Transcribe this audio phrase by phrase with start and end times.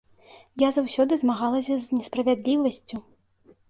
[0.63, 2.95] Я заўсёды змагалася з несправядлівасцю.